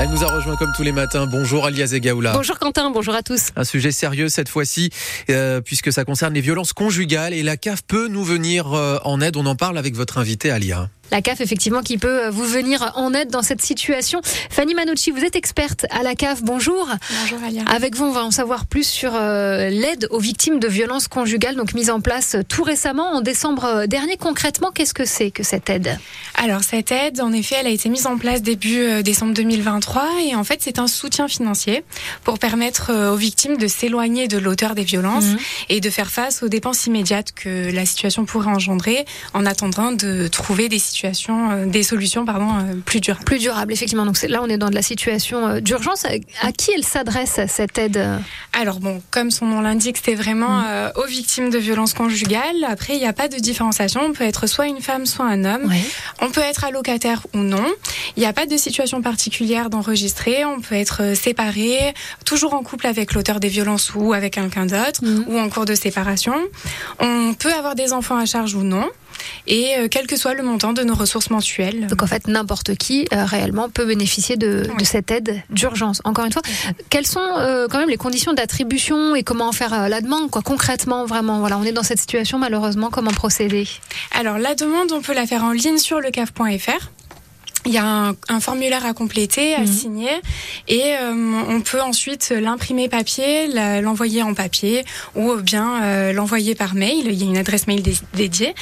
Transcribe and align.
Elle 0.00 0.10
nous 0.10 0.22
a 0.22 0.28
rejoint 0.28 0.54
comme 0.54 0.70
tous 0.76 0.84
les 0.84 0.92
matins. 0.92 1.26
Bonjour 1.26 1.66
Alia 1.66 1.84
Zegaoula. 1.84 2.32
Bonjour 2.32 2.56
Quentin, 2.60 2.90
bonjour 2.90 3.16
à 3.16 3.24
tous. 3.24 3.48
Un 3.56 3.64
sujet 3.64 3.90
sérieux 3.90 4.28
cette 4.28 4.48
fois-ci, 4.48 4.90
euh, 5.28 5.60
puisque 5.60 5.92
ça 5.92 6.04
concerne 6.04 6.34
les 6.34 6.40
violences 6.40 6.72
conjugales 6.72 7.34
et 7.34 7.42
la 7.42 7.56
CAF 7.56 7.82
peut 7.82 8.06
nous 8.06 8.22
venir 8.22 8.74
euh, 8.74 8.98
en 9.02 9.20
aide. 9.20 9.36
On 9.36 9.44
en 9.44 9.56
parle 9.56 9.76
avec 9.76 9.96
votre 9.96 10.18
invité 10.18 10.52
Alia. 10.52 10.88
La 11.10 11.22
CAF, 11.22 11.40
effectivement, 11.40 11.82
qui 11.82 11.96
peut 11.96 12.26
euh, 12.26 12.30
vous 12.30 12.44
venir 12.44 12.92
en 12.96 13.14
aide 13.14 13.30
dans 13.30 13.42
cette 13.42 13.62
situation. 13.62 14.20
Fanny 14.50 14.74
Manucci, 14.74 15.10
vous 15.10 15.24
êtes 15.24 15.36
experte 15.36 15.86
à 15.90 16.02
la 16.02 16.14
CAF. 16.14 16.42
Bonjour. 16.42 16.88
Bonjour 17.22 17.38
Alia. 17.42 17.62
Avec 17.66 17.96
vous, 17.96 18.04
on 18.04 18.12
va 18.12 18.24
en 18.24 18.30
savoir 18.30 18.66
plus 18.66 18.86
sur 18.86 19.12
euh, 19.14 19.70
l'aide 19.70 20.06
aux 20.10 20.18
victimes 20.18 20.58
de 20.58 20.68
violences 20.68 21.08
conjugales, 21.08 21.56
donc 21.56 21.72
mise 21.72 21.90
en 21.90 22.00
place 22.00 22.36
tout 22.48 22.62
récemment, 22.62 23.10
en 23.12 23.20
décembre 23.22 23.86
dernier. 23.86 24.16
Concrètement, 24.16 24.70
qu'est-ce 24.70 24.94
que 24.94 25.06
c'est 25.06 25.30
que 25.30 25.42
cette 25.42 25.70
aide? 25.70 25.98
Alors, 26.34 26.62
cette 26.62 26.92
aide, 26.92 27.20
en 27.20 27.32
effet, 27.32 27.56
elle 27.60 27.68
a 27.68 27.70
été 27.70 27.88
mise 27.88 28.06
en 28.06 28.18
place 28.18 28.42
début 28.42 28.80
euh, 28.80 29.02
décembre 29.02 29.32
2023 29.32 30.08
et 30.26 30.34
en 30.34 30.44
fait, 30.44 30.60
c'est 30.60 30.78
un 30.78 30.86
soutien 30.86 31.26
financier 31.26 31.84
pour 32.24 32.38
permettre 32.38 32.92
aux 33.12 33.16
victimes 33.16 33.56
de 33.56 33.66
s'éloigner 33.66 34.28
de 34.28 34.36
l'auteur 34.36 34.74
des 34.74 34.84
violences 34.84 35.24
mmh. 35.24 35.36
et 35.70 35.80
de 35.80 35.90
faire 35.90 36.10
face 36.10 36.42
aux 36.42 36.48
dépenses 36.48 36.86
immédiates 36.86 37.32
que 37.32 37.70
la 37.72 37.86
situation 37.86 38.26
pourrait 38.26 38.50
engendrer 38.50 39.06
en 39.32 39.46
attendant 39.46 39.92
de 39.92 40.28
trouver 40.28 40.68
des 40.68 40.78
situations 40.78 40.97
euh, 41.04 41.66
des 41.66 41.82
solutions 41.82 42.24
pardon, 42.24 42.48
euh, 42.48 42.74
plus 42.84 43.00
durables. 43.00 43.24
Plus 43.24 43.38
durables, 43.38 43.72
effectivement. 43.72 44.06
Donc 44.06 44.20
là, 44.22 44.40
on 44.42 44.48
est 44.48 44.58
dans 44.58 44.70
de 44.70 44.74
la 44.74 44.82
situation 44.82 45.46
euh, 45.46 45.60
d'urgence. 45.60 46.04
À 46.42 46.52
qui 46.52 46.70
elle 46.74 46.84
s'adresse, 46.84 47.40
cette 47.48 47.78
aide 47.78 48.02
Alors 48.52 48.80
bon, 48.80 49.02
comme 49.10 49.30
son 49.30 49.46
nom 49.46 49.60
l'indique, 49.60 49.98
c'est 50.02 50.14
vraiment 50.14 50.60
mm. 50.60 50.92
aux 50.96 51.06
victimes 51.06 51.50
de 51.50 51.58
violences 51.58 51.94
conjugales. 51.94 52.64
Après, 52.66 52.94
il 52.94 52.98
n'y 52.98 53.06
a 53.06 53.12
pas 53.12 53.28
de 53.28 53.36
différenciation. 53.36 54.00
On 54.04 54.12
peut 54.12 54.24
être 54.24 54.46
soit 54.46 54.66
une 54.66 54.80
femme, 54.80 55.06
soit 55.06 55.26
un 55.26 55.44
homme. 55.44 55.72
On 56.20 56.30
peut 56.30 56.40
être 56.40 56.64
allocataire 56.64 57.26
ou 57.34 57.38
non. 57.38 57.66
Il 58.16 58.20
n'y 58.20 58.26
a 58.26 58.32
pas 58.32 58.46
de 58.46 58.56
situation 58.56 59.02
particulière 59.02 59.70
d'enregistrer. 59.70 60.44
On 60.44 60.60
peut 60.60 60.74
être 60.74 61.14
séparé, 61.14 61.94
toujours 62.24 62.54
en 62.54 62.62
couple 62.62 62.86
avec 62.86 63.14
l'auteur 63.14 63.40
des 63.40 63.48
violences 63.48 63.94
ou 63.94 64.12
avec 64.12 64.34
quelqu'un 64.34 64.66
d'autre, 64.66 65.02
mm. 65.02 65.24
ou 65.28 65.38
en 65.38 65.48
cours 65.48 65.64
de 65.64 65.74
séparation. 65.74 66.34
On 67.00 67.34
peut 67.34 67.52
avoir 67.52 67.74
des 67.74 67.92
enfants 67.92 68.16
à 68.16 68.26
charge 68.26 68.54
ou 68.54 68.62
non 68.62 68.88
et 69.46 69.76
euh, 69.76 69.88
quel 69.90 70.06
que 70.06 70.16
soit 70.16 70.34
le 70.34 70.42
montant 70.42 70.72
de 70.72 70.82
nos 70.82 70.94
ressources 70.94 71.30
mensuelles. 71.30 71.86
Donc 71.86 72.02
en 72.02 72.06
fait, 72.06 72.26
n'importe 72.28 72.74
qui 72.76 73.06
euh, 73.12 73.24
réellement 73.24 73.68
peut 73.68 73.84
bénéficier 73.84 74.36
de, 74.36 74.68
cette 74.84 75.10
aide 75.10 75.42
d'urgence. 75.50 76.00
Encore 76.04 76.24
une 76.24 76.32
fois, 76.32 76.42
quelles 76.90 77.06
sont 77.06 77.20
euh, 77.20 77.66
quand 77.70 77.78
même 77.78 77.90
les 77.90 77.96
conditions 77.96 78.32
d'attribution 78.32 79.14
et 79.14 79.22
comment 79.22 79.48
en 79.48 79.52
faire 79.52 79.88
la 79.88 80.00
demande 80.00 80.30
quoi, 80.30 80.42
concrètement 80.42 81.06
vraiment? 81.06 81.40
Voilà, 81.40 81.58
on 81.58 81.64
est 81.64 81.72
dans 81.72 81.82
cette 81.82 81.98
situation 81.98 82.38
malheureusement, 82.38 82.90
comment 82.90 83.10
procéder? 83.10 83.68
Alors 84.12 84.38
la 84.38 84.54
demande, 84.54 84.92
on 84.92 85.00
peut 85.00 85.14
la 85.14 85.26
faire 85.26 85.44
en 85.44 85.52
ligne 85.52 85.78
sur 85.78 86.00
le 86.00 86.10
caf.fr 86.10 86.90
il 87.68 87.74
y 87.74 87.78
a 87.78 87.84
un, 87.84 88.16
un, 88.28 88.40
formulaire 88.40 88.86
à 88.86 88.94
compléter, 88.94 89.54
à 89.54 89.60
mhm. 89.60 89.66
signer, 89.66 90.10
et 90.68 90.94
euh, 90.94 91.12
on 91.48 91.60
peut 91.60 91.80
ensuite 91.80 92.30
l'imprimer 92.30 92.88
papier, 92.88 93.48
l'envoyer 93.82 94.22
en 94.22 94.34
papier, 94.34 94.84
ou 95.14 95.34
bien 95.36 95.82
euh, 95.82 96.12
l'envoyer 96.12 96.54
par 96.54 96.74
mail. 96.74 97.04
Il 97.06 97.12
y 97.12 97.22
a 97.22 97.26
une 97.26 97.36
adresse 97.36 97.66
mail 97.66 97.82
dédiée. 98.14 98.54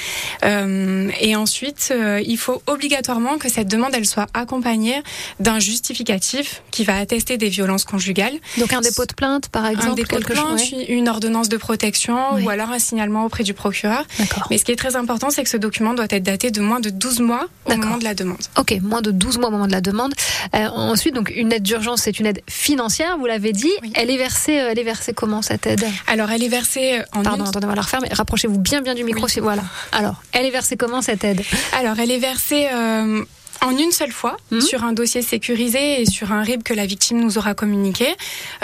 Euh, 0.44 1.08
et 1.20 1.36
ensuite, 1.36 1.94
il 2.24 2.36
faut 2.36 2.62
obligatoirement 2.66 3.38
que 3.38 3.48
cette 3.48 3.68
demande 3.68 3.92
elle 3.94 4.06
soit 4.06 4.26
accompagnée 4.34 5.02
d'un 5.38 5.60
justificatif 5.60 6.62
qui 6.70 6.84
va 6.84 6.98
attester 6.98 7.38
des 7.38 7.48
violences 7.48 7.84
conjugales. 7.84 8.34
Donc 8.58 8.72
un 8.72 8.80
dépôt 8.80 9.06
de 9.06 9.14
plainte, 9.14 9.48
par 9.48 9.66
exemple, 9.66 9.90
un 9.90 9.94
dépôt 9.94 10.18
de 10.18 10.24
plainte, 10.24 10.60
une 10.88 11.08
ordonnance 11.08 11.48
de 11.48 11.56
protection, 11.56 12.34
ou 12.42 12.50
alors 12.50 12.70
un 12.70 12.80
signalement 12.80 13.24
auprès 13.24 13.44
du 13.44 13.54
procureur. 13.54 14.04
Mais 14.50 14.58
ce 14.58 14.64
qui 14.64 14.72
est 14.72 14.76
très 14.76 14.96
important, 14.96 15.30
c'est 15.30 15.44
que 15.44 15.50
ce 15.50 15.56
document 15.56 15.94
doit 15.94 16.06
être 16.10 16.24
daté 16.24 16.50
de 16.50 16.60
moins 16.60 16.80
de 16.80 16.90
12 16.90 17.20
mois 17.20 17.46
au 17.66 17.76
moment 17.76 17.98
de 17.98 18.04
la 18.04 18.14
demande. 18.14 18.42
Ok, 18.58 18.76
moins 18.96 19.02
de 19.02 19.10
12 19.10 19.38
mois 19.38 19.48
au 19.48 19.52
moment 19.52 19.66
de 19.66 19.72
la 19.72 19.82
demande. 19.82 20.14
Euh, 20.54 20.68
ensuite, 20.68 21.14
donc 21.14 21.30
une 21.34 21.52
aide 21.52 21.62
d'urgence, 21.62 22.02
c'est 22.02 22.18
une 22.18 22.26
aide 22.26 22.40
financière, 22.48 23.18
vous 23.18 23.26
l'avez 23.26 23.52
dit. 23.52 23.72
Elle 23.94 24.10
est 24.10 24.16
versée, 24.16 24.58
euh, 24.58 24.68
elle 24.70 24.78
est 24.78 24.84
versée 24.84 25.12
comment 25.12 25.42
cette 25.42 25.66
aide? 25.66 25.84
Alors, 26.06 26.30
elle 26.30 26.42
est 26.42 26.48
versée 26.48 27.02
en 27.12 27.22
Pardon, 27.22 27.44
attendez, 27.44 27.66
on 27.66 27.70
va 27.70 27.74
la 27.74 27.82
refaire, 27.82 28.00
mais 28.00 28.12
rapprochez-vous 28.12 28.58
bien 28.58 28.80
bien 28.80 28.94
du 28.94 29.04
micro. 29.04 29.26
Voilà. 29.42 29.62
Alors, 29.92 30.22
elle 30.32 30.46
est 30.46 30.50
versée 30.50 30.76
comment 30.76 31.02
cette 31.02 31.24
aide? 31.24 31.42
Alors, 31.78 31.98
elle 31.98 32.10
est 32.10 32.18
versée 32.18 32.68
euh, 32.72 33.22
en 33.62 33.76
une 33.76 33.90
seule 33.90 34.12
fois 34.12 34.36
mhm. 34.50 34.60
sur 34.60 34.84
un 34.84 34.92
dossier 34.92 35.22
sécurisé 35.22 36.00
et 36.00 36.06
sur 36.06 36.32
un 36.32 36.42
RIB 36.42 36.62
que 36.62 36.74
la 36.74 36.86
victime 36.86 37.20
nous 37.20 37.38
aura 37.38 37.54
communiqué. 37.54 38.06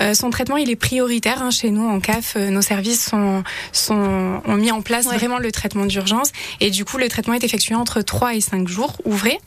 Euh, 0.01 0.15
son 0.15 0.31
traitement, 0.31 0.57
il 0.57 0.71
est 0.71 0.77
prioritaire 0.77 1.43
hein, 1.43 1.51
chez 1.51 1.71
nous 1.71 1.87
en 1.87 2.01
CAF. 2.01 2.35
Euh, 2.37 2.51
nos 2.51 2.63
services 2.63 3.05
sont, 3.05 3.43
sont, 3.73 4.43
ont 4.45 4.57
mis 4.57 4.71
en 4.71 4.83
place 4.83 5.07
vraiment 5.07 5.39
le 5.39 5.51
traitement 5.53 5.87
d'urgence 5.87 6.31
et 6.61 6.71
du 6.71 6.85
coup, 6.85 6.99
le 6.99 7.09
traitement 7.09 7.35
est 7.35 7.45
effectué 7.45 7.75
entre 7.75 8.03
3 8.03 8.35
et 8.35 8.41
5 8.41 8.69
jours 8.69 8.97
ouvrés. 9.05 9.39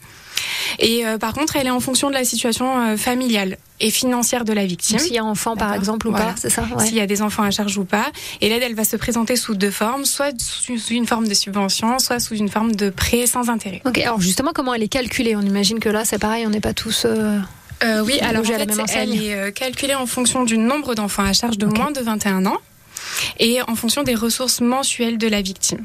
Et 0.78 1.06
euh, 1.06 1.18
par 1.18 1.32
contre, 1.32 1.56
elle 1.56 1.66
est 1.66 1.70
en 1.70 1.80
fonction 1.80 2.08
de 2.08 2.14
la 2.14 2.24
situation 2.24 2.78
euh, 2.78 2.96
familiale 2.96 3.58
et 3.80 3.90
financière 3.90 4.44
de 4.44 4.52
la 4.52 4.66
victime. 4.66 4.98
S'il 4.98 5.14
y 5.14 5.18
a 5.18 5.24
enfant, 5.24 5.56
par 5.56 5.74
exemple, 5.74 6.08
ou 6.08 6.12
pas, 6.12 6.34
c'est 6.36 6.50
ça 6.50 6.64
S'il 6.78 6.94
y 6.94 7.00
a 7.00 7.06
des 7.06 7.22
enfants 7.22 7.42
à 7.42 7.50
charge 7.50 7.76
ou 7.78 7.84
pas. 7.84 8.06
Et 8.40 8.48
l'aide, 8.48 8.62
elle 8.62 8.74
va 8.74 8.84
se 8.84 8.96
présenter 8.96 9.36
sous 9.36 9.54
deux 9.54 9.70
formes, 9.70 10.04
soit 10.04 10.38
sous 10.40 10.78
une 10.88 11.06
forme 11.06 11.28
de 11.28 11.34
subvention, 11.34 11.98
soit 11.98 12.20
sous 12.20 12.34
une 12.34 12.48
forme 12.48 12.74
de 12.74 12.90
prêt 12.90 13.26
sans 13.26 13.50
intérêt. 13.50 13.82
Ok, 13.84 13.98
alors 13.98 14.20
justement, 14.20 14.52
comment 14.54 14.74
elle 14.74 14.82
est 14.82 14.88
calculée? 14.88 15.36
On 15.36 15.42
imagine 15.42 15.78
que 15.78 15.88
là, 15.88 16.04
c'est 16.04 16.18
pareil, 16.18 16.46
on 16.46 16.50
n'est 16.50 16.60
pas 16.60 16.74
tous... 16.74 17.04
Euh... 17.04 17.38
Euh, 17.84 18.02
oui, 18.02 18.18
alors 18.20 18.40
en 18.40 18.44
fait, 18.44 18.94
elle 18.94 19.22
est 19.22 19.52
calculée 19.52 19.94
en 19.94 20.06
fonction 20.06 20.44
du 20.44 20.56
nombre 20.56 20.94
d'enfants 20.94 21.24
à 21.24 21.34
charge 21.34 21.58
de 21.58 21.66
moins 21.66 21.90
de 21.90 22.00
21 22.00 22.46
ans 22.46 22.56
et 23.38 23.60
en 23.62 23.74
fonction 23.74 24.02
des 24.02 24.14
ressources 24.14 24.60
mensuelles 24.60 25.18
de 25.18 25.28
la 25.28 25.42
victime. 25.42 25.84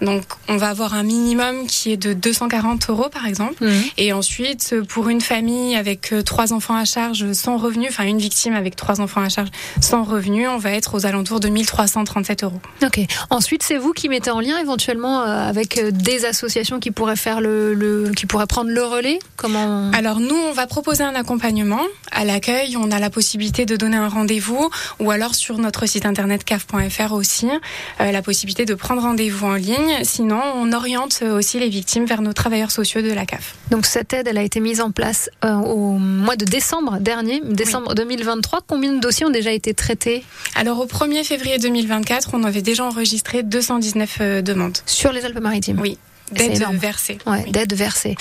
Donc, 0.00 0.24
on 0.48 0.56
va 0.56 0.68
avoir 0.68 0.94
un 0.94 1.02
minimum 1.02 1.66
qui 1.66 1.92
est 1.92 1.96
de 1.96 2.12
240 2.12 2.90
euros, 2.90 3.08
par 3.08 3.26
exemple. 3.26 3.64
Mhm. 3.64 3.82
Et 3.98 4.12
ensuite, 4.12 4.74
pour 4.88 5.08
une 5.08 5.20
famille 5.20 5.76
avec 5.76 6.12
euh, 6.12 6.22
trois 6.22 6.52
enfants 6.52 6.76
à 6.76 6.84
charge 6.84 7.32
sans 7.32 7.56
revenu, 7.56 7.86
enfin 7.88 8.04
une 8.04 8.18
victime 8.18 8.54
avec 8.54 8.76
trois 8.76 9.00
enfants 9.00 9.22
à 9.22 9.28
charge 9.28 9.48
sans 9.80 10.04
revenu, 10.04 10.48
on 10.48 10.58
va 10.58 10.72
être 10.72 10.94
aux 10.94 11.06
alentours 11.06 11.40
de 11.40 11.48
1337 11.48 12.44
euros. 12.44 12.60
Ok. 12.82 13.00
Ensuite, 13.30 13.62
c'est 13.62 13.76
vous 13.76 13.92
qui 13.92 14.08
mettez 14.08 14.30
en 14.30 14.40
lien 14.40 14.58
éventuellement 14.58 15.22
euh, 15.22 15.48
avec 15.48 15.78
euh, 15.78 15.90
des 15.90 16.24
associations 16.24 16.80
qui 16.80 16.90
pourraient 16.90 17.16
faire 17.16 17.40
le, 17.40 18.12
qui 18.16 18.26
pourraient 18.26 18.46
prendre 18.46 18.70
le 18.70 18.84
relais? 18.84 19.18
Comment 19.36 19.90
Alors 19.92 20.20
nous, 20.20 20.36
on 20.36 20.52
va 20.52 20.66
proposer 20.66 21.04
un 21.04 21.14
accompagnement 21.14 21.82
à 22.12 22.24
l'accueil. 22.24 22.76
On 22.76 22.90
a 22.90 22.98
la 22.98 23.10
possibilité 23.10 23.66
de 23.66 23.76
donner 23.76 23.96
un 23.96 24.08
rendez-vous, 24.08 24.70
ou 24.98 25.10
alors 25.10 25.34
sur 25.34 25.58
notre 25.58 25.86
site 25.86 26.06
internet 26.06 26.44
caf.fr 26.44 27.12
aussi, 27.12 27.48
la 27.98 28.22
possibilité 28.22 28.64
de 28.64 28.74
prendre 28.74 29.02
rendez-vous 29.02 29.46
en 29.46 29.54
ligne. 29.54 29.79
Sinon, 30.02 30.40
on 30.54 30.72
oriente 30.72 31.22
aussi 31.22 31.58
les 31.58 31.68
victimes 31.68 32.04
vers 32.04 32.22
nos 32.22 32.32
travailleurs 32.32 32.70
sociaux 32.70 33.02
de 33.02 33.12
la 33.12 33.26
CAF. 33.26 33.54
Donc 33.70 33.86
cette 33.86 34.12
aide, 34.12 34.26
elle 34.28 34.38
a 34.38 34.42
été 34.42 34.60
mise 34.60 34.80
en 34.80 34.90
place 34.90 35.30
euh, 35.44 35.54
au 35.54 35.98
mois 35.98 36.36
de 36.36 36.44
décembre 36.44 36.98
dernier, 36.98 37.40
décembre 37.44 37.94
2023. 37.94 38.60
Combien 38.66 38.92
de 38.92 39.00
dossiers 39.00 39.26
ont 39.26 39.30
déjà 39.30 39.52
été 39.52 39.74
traités? 39.74 40.24
Alors 40.54 40.80
au 40.80 40.86
1er 40.86 41.24
février 41.24 41.58
2024, 41.58 42.30
on 42.32 42.44
avait 42.44 42.62
déjà 42.62 42.84
enregistré 42.84 43.42
219 43.42 44.18
euh, 44.20 44.42
demandes. 44.42 44.78
Sur 44.86 45.12
les 45.12 45.24
Alpes-Maritimes? 45.24 45.80
Oui. 45.80 45.98
D'aide 46.30 46.62
versée. 46.78 47.18
Ouais, 47.26 47.44
d'aide 47.50 47.74
versée. 47.74 48.16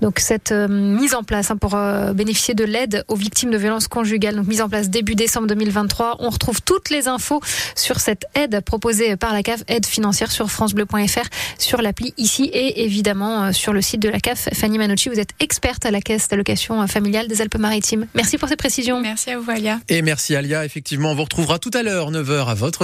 Donc 0.00 0.18
cette 0.18 0.52
euh, 0.52 0.68
mise 0.68 1.14
en 1.14 1.22
place 1.22 1.50
hein, 1.50 1.56
pour 1.56 1.74
euh, 1.74 2.12
bénéficier 2.12 2.54
de 2.54 2.64
l'aide 2.64 3.04
aux 3.08 3.14
victimes 3.14 3.50
de 3.50 3.58
violences 3.58 3.88
conjugales, 3.88 4.36
donc 4.36 4.46
mise 4.46 4.62
en 4.62 4.68
place 4.68 4.88
début 4.88 5.14
décembre 5.14 5.46
2023. 5.48 6.16
On 6.20 6.30
retrouve 6.30 6.62
toutes 6.62 6.90
les 6.90 7.08
infos 7.08 7.40
sur 7.76 8.00
cette 8.00 8.24
aide 8.34 8.60
proposée 8.60 9.16
par 9.16 9.32
la 9.32 9.42
CAF, 9.42 9.62
aide 9.68 9.86
financière 9.86 10.32
sur 10.32 10.50
francebleu.fr, 10.50 11.28
sur 11.58 11.82
l'appli 11.82 12.14
ici 12.16 12.44
et 12.52 12.84
évidemment 12.84 13.44
euh, 13.44 13.52
sur 13.52 13.72
le 13.72 13.82
site 13.82 14.00
de 14.00 14.08
la 14.08 14.20
CAF. 14.20 14.48
Fanny 14.52 14.78
Manucci, 14.78 15.08
vous 15.08 15.20
êtes 15.20 15.32
experte 15.40 15.86
à 15.86 15.90
la 15.90 16.00
caisse 16.00 16.28
d'allocation 16.28 16.86
familiale 16.86 17.28
des 17.28 17.40
Alpes-Maritimes. 17.42 18.06
Merci 18.14 18.38
pour 18.38 18.48
ces 18.48 18.56
précisions. 18.56 19.00
Merci 19.00 19.30
à 19.30 19.38
vous 19.38 19.50
Alia. 19.50 19.78
Et 19.88 20.02
merci 20.02 20.34
Alia. 20.34 20.64
Effectivement, 20.64 21.12
on 21.12 21.14
vous 21.14 21.24
retrouvera 21.24 21.58
tout 21.58 21.70
à 21.74 21.82
l'heure 21.82 22.10
9h 22.10 22.46
à 22.46 22.54
votre 22.54 22.80